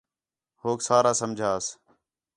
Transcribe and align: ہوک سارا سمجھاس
ہوک 0.63 0.79
سارا 0.87 1.11
سمجھاس 1.21 1.65